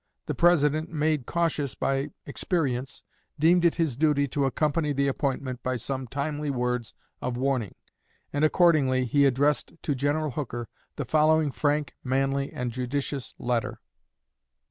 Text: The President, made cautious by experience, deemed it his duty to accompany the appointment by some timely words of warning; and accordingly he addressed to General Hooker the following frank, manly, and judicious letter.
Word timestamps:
The 0.25 0.33
President, 0.33 0.89
made 0.91 1.27
cautious 1.27 1.75
by 1.75 2.09
experience, 2.25 3.03
deemed 3.37 3.63
it 3.63 3.75
his 3.75 3.95
duty 3.97 4.27
to 4.29 4.45
accompany 4.45 4.93
the 4.93 5.07
appointment 5.07 5.61
by 5.61 5.75
some 5.75 6.07
timely 6.07 6.49
words 6.49 6.95
of 7.21 7.37
warning; 7.37 7.75
and 8.33 8.43
accordingly 8.43 9.05
he 9.05 9.25
addressed 9.27 9.73
to 9.79 9.93
General 9.93 10.31
Hooker 10.31 10.67
the 10.95 11.05
following 11.05 11.51
frank, 11.51 11.93
manly, 12.03 12.51
and 12.51 12.71
judicious 12.71 13.35
letter. 13.37 13.79